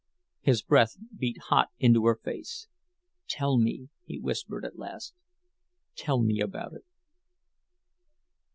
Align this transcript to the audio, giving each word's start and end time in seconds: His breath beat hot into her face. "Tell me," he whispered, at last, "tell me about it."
His 0.39 0.63
breath 0.63 0.97
beat 1.15 1.37
hot 1.49 1.69
into 1.77 2.07
her 2.07 2.15
face. 2.15 2.65
"Tell 3.27 3.55
me," 3.59 3.89
he 4.03 4.17
whispered, 4.17 4.65
at 4.65 4.79
last, 4.79 5.13
"tell 5.95 6.23
me 6.23 6.41
about 6.41 6.73
it." 6.73 6.85